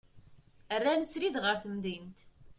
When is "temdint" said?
1.63-2.19